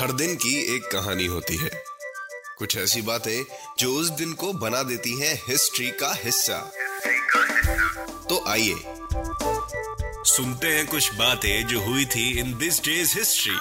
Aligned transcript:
हर 0.00 0.12
दिन 0.12 0.34
की 0.34 0.76
एक 0.76 0.82
कहानी 0.82 1.26
होती 1.26 1.56
है। 1.56 1.70
कुछ 2.58 2.76
ऐसी 2.76 3.02
बातें 3.02 3.44
जो 3.78 3.92
उस 3.92 4.10
दिन 4.10 4.32
को 4.32 4.52
बना 4.52 4.82
देती 4.82 5.20
हैं 5.20 5.42
हिस्ट्री 5.48 5.90
का 5.90 6.18
हिस्सा। 6.24 6.72
तो 8.28 8.44
आइए 8.48 8.74
सुनते 10.24 10.66
हैं 10.66 10.86
कुछ 10.86 11.14
बातें 11.14 11.66
जो 11.66 11.80
हुई 11.80 12.04
थी 12.04 12.38
इन 12.38 12.58
दिस 12.58 12.84
डेज़ 12.84 13.18
हिस्ट्री. 13.18 13.52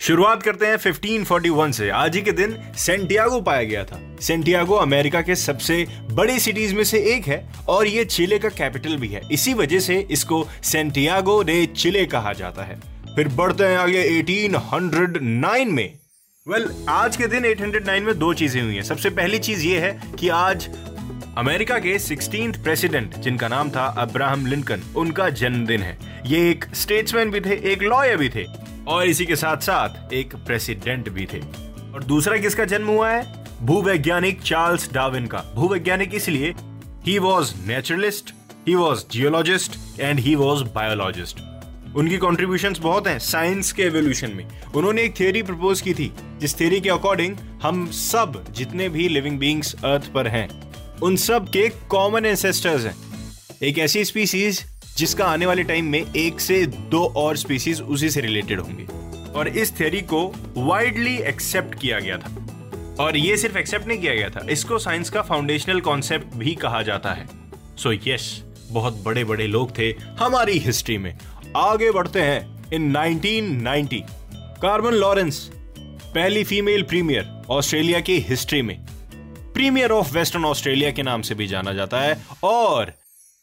शुरुआत 0.00 0.42
करते 0.42 0.66
हैं 0.66 0.76
1541 0.76 1.72
से। 1.72 1.90
आज 1.90 2.16
ही 2.16 2.22
के 2.22 2.32
दिन 2.32 2.72
सेंटियागो 2.78 3.40
पाया 3.40 3.62
गया 3.62 3.84
था। 3.84 4.16
सेंटियागो 4.20 4.74
अमेरिका 4.74 5.22
के 5.22 5.36
सबसे 5.36 5.86
बड़ी 6.10 6.40
सिटीज़ 6.40 6.74
में 6.74 6.84
से 6.84 6.98
एक 6.98 7.26
है 7.26 7.52
और 7.68 7.86
ये 7.86 8.04
चिले 8.04 8.38
का 8.38 8.48
कैपिटल 8.48 8.96
भी 8.96 9.08
है। 9.08 9.22
इसी 9.32 9.54
वजह 9.54 9.80
से 9.80 10.08
इसको 10.10 10.48
सेंटियागो 10.64 11.42
डे 11.42 11.66
चिले 11.66 12.06
कहा 12.06 12.32
जाता 12.32 12.62
है। 12.62 12.99
फिर 13.16 13.28
बढ़ते 13.28 13.64
हैं 13.64 13.76
आगे 13.76 14.02
1809 14.02 15.70
में। 15.70 15.98
वेल 16.48 16.64
well, 16.64 16.88
आज 16.88 17.16
के 17.16 17.26
दिन 17.26 17.44
809 17.44 18.04
में 18.04 18.18
दो 18.18 18.34
चीज़ें 18.34 18.62
हुई 18.62 18.74
हैं। 18.74 18.82
सबसे 18.82 19.10
पहली 19.10 19.38
चीज़ 19.38 19.66
ये 19.66 19.78
है 19.78 20.02
कि 20.18 20.28
आज 20.28 20.68
अमेरिका 21.38 21.78
के 21.78 21.98
सिक्सटीन 21.98 22.52
प्रेसिडेंट 22.52 23.16
जिनका 23.16 23.48
नाम 23.48 23.70
था 23.70 23.86
अब्राहम 23.86 24.46
लिंकन 24.46 24.82
उनका 24.96 25.28
जन्मदिन 25.30 25.82
है। 25.82 26.22
ये 26.26 26.50
एक 26.50 26.64
स्टेट्समैन 26.74 27.30
भी 27.30 27.40
थे 27.40 27.72
एक 27.72 27.82
लॉयर 27.82 28.16
भी 28.16 28.28
थे 28.28 28.46
और 28.88 29.06
इसी 29.06 29.26
के 29.26 29.36
साथ 29.36 29.56
साथ 29.56 30.12
एक 30.12 30.36
प्रेसिडेंट 30.36 31.08
भी 31.08 31.26
थे। 31.32 31.40
और 31.94 32.04
दूसरा 32.04 32.36
किसका 32.36 32.64
जन्म 32.64 32.86
हुआ 32.86 33.10
है? 33.10 33.44
भूवैज्ञानिक 33.62 34.42
चार्ल्स 34.42 34.92
डार्विन 34.92 35.26
का। 35.26 35.38
भूवैज्ञानिक 35.54 36.14
इसलिए 36.14 36.54
he 37.06 37.18
was 37.18 37.54
naturalist 37.66 38.34
he 38.68 38.74
was 38.74 39.04
geologist 39.10 40.00
and 40.00 40.20
he 40.20 40.34
was 40.34 40.64
biologist 40.64 41.49
उनकी 41.96 42.16
कॉन्ट्रीब्यूशन 42.16 42.74
बहुत 42.80 43.06
हैं 43.06 43.18
साइंस 43.18 43.72
के 43.72 43.82
एवोल्यूशन 43.82 44.30
में। 44.30 44.46
उन्होंने 44.74 45.02
एक 45.02 45.20
थियोरी 45.20 45.42
प्रपोज 45.42 45.80
की 45.80 45.94
थी 45.94 46.12
जिस 46.38 46.60
थियोरी 46.60 46.80
के 46.80 46.90
अकॉर्डिंग 46.90 47.36
हम 47.62 47.90
सब 47.90 48.52
जितने 48.52 48.88
भी 48.88 49.08
लिविंग 49.08 49.38
बींग्स 49.38 49.74
अर्थ 49.74 50.12
पर 50.12 50.28
हैं 50.28 50.48
उन 51.00 51.16
सब 51.16 51.48
के 51.48 51.68
कॉमन 51.68 52.26
एंसेस्टर्स 52.26 52.84
हैं। 52.84 52.94
एक 53.62 53.78
ऐसी 53.78 54.04
स्पीसीज 54.04 54.64
जिसका 54.96 55.26
आने 55.26 55.46
वाले 55.46 55.62
टाइम 55.62 55.84
में 55.84 56.14
एक 56.16 56.40
से 56.40 56.66
दो 56.66 57.04
और 57.16 57.36
स्पीसीज 57.36 57.80
उसी 57.80 58.10
से 58.10 58.20
रिलेटेड 58.20 58.60
होंगे। 58.60 58.84
और 59.32 59.48
इस 59.48 59.80
थियोरी 59.80 60.00
को 60.00 60.34
वाइडली 60.56 61.16
एक्सेप्ट 61.16 61.80
किया 61.80 62.00
गया 62.00 62.18
था। 62.18 62.36
और 63.00 63.16
ये 63.16 63.36
सिर्फ़ 63.36 63.58
एक्सेप्ट 63.58 63.86
नहीं 63.86 63.98
किया 63.98 64.14
गया 64.14 64.28
था 64.28 64.46
इसको 64.50 64.78
साइंस 64.78 65.10
का 65.10 65.22
फाउंडेशनल 65.22 65.80
कॉन्सेप्ट 65.80 66.36
भी 66.36 66.54
कहा 66.54 66.82
जाता 66.82 67.12
है। 67.12 67.26
सो 67.76 67.94
so, 67.94 68.00
यस 68.08 68.42
yes, 68.42 68.70
बहुत 68.70 69.02
बड़े 69.02 69.24
बड़े 69.24 69.46
लोग 69.46 69.78
थे 69.78 69.90
हमारी 70.20 70.58
हिस्ट्री 70.58 70.98
में। 70.98 71.18
आगे 71.56 71.90
बढ़ते 71.90 72.20
हैं 72.20 72.72
इन 72.72 72.96
1990 72.96 74.00
कार्बन 74.62 74.92
लॉरेंस 74.92 75.38
पहली 76.04 76.44
फीमेल 76.44 76.82
प्रीमियर 76.82 77.26
ऑस्ट्रेलिया 77.50 78.00
की 78.00 78.18
हिस्ट्री 78.18 78.60
में। 78.62 78.76
प्रीमियर 79.54 79.90
ऑफ़ 79.90 80.12
वेस्टर्न 80.14 80.44
ऑस्ट्रेलिया 80.44 80.90
के 80.90 81.02
नाम 81.02 81.22
से 81.22 81.34
भी 81.34 81.46
जाना 81.46 81.72
जाता 81.72 82.00
है 82.00 82.16
और 82.44 82.92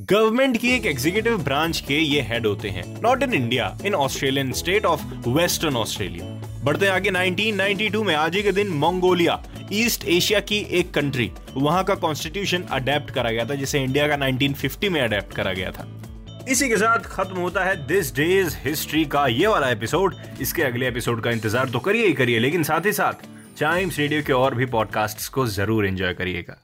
गवर्नमेंट 0.00 0.56
की 0.56 0.74
एक 0.74 0.86
एग्जीक्यूटिव 0.86 1.38
ब्रांच 1.38 1.80
के 1.80 1.98
ये 1.98 2.20
हेड 2.20 2.46
होते 2.46 2.68
हैं। 2.68 2.84
Not 3.02 3.22
in 3.22 3.34
India 3.34 3.78
in 3.86 3.94
Australian 3.94 4.52
state 4.52 4.86
of 4.86 5.04
western 5.28 5.76
Australia 5.76 6.26
बढ़ते 6.64 6.86
आगे 6.86 7.10
1992 7.10 8.04
में, 8.04 8.14
आज 8.14 8.36
ही 8.36 8.42
के 8.42 8.52
दिन 8.52 8.68
मंगोलिया 8.68 9.42
ईस्ट 9.72 10.08
एशिया 10.08 10.40
की 10.40 10.58
एक 10.70 10.94
कंट्री 10.94 11.30
वहाँ 11.54 11.84
का 11.84 11.94
कॉन्स्टिट्यूशन 11.94 12.62
अडेप्ट 12.62 13.10
करा 13.10 13.30
गया 13.30 13.44
था, 13.44 13.54
जिसे 13.54 13.82
इंडिया 13.82 14.08
का 14.08 14.16
1950 14.16 14.88
में 14.88 15.00
अडेप्ट 15.00 15.34
करा 15.34 15.52
गया 15.52 15.70
था। 15.70 16.01
इसी 16.48 16.68
के 16.68 16.76
साथ 16.76 17.04
खत्म 17.06 17.36
होता 17.36 17.64
है 17.64 17.76
दिस 17.86 18.14
डेज़ 18.14 18.56
हिस्ट्री 18.64 19.04
का 19.04 19.26
ये 19.26 19.46
वाला 19.46 19.68
एपिसोड 19.70 20.14
इसके 20.40 20.62
अगले 20.62 20.88
एपिसोड 20.88 21.22
का 21.22 21.30
इंतज़ार 21.30 21.68
तो 21.68 21.78
करिए 21.78 22.06
ही 22.06 22.12
करिए, 22.12 22.38
लेकिन 22.38 22.62
साथ 22.62 22.86
ही 22.86 22.92
साथ 22.92 23.26
टाइम्स 23.60 23.98
रेडियो 23.98 24.22
के 24.22 24.32
और 24.32 24.54
भी 24.54 24.66
पॉडकास्ट्स 24.66 25.28
को 25.28 25.46
ज़रूर 25.48 25.86
एंजॉय 25.86 26.14
करिएगा। 26.14 26.62